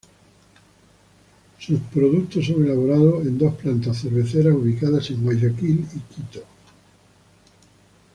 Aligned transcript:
Sus 1.59 1.79
productos 1.93 2.47
son 2.47 2.65
elaborados 2.65 3.21
en 3.23 3.37
dos 3.37 3.53
plantas 3.53 3.99
cerveceras 3.99 4.55
ubicadas 4.55 5.11
en 5.11 5.21
Guayaquil 5.23 5.85
y 5.93 5.99
Quito. 6.15 6.43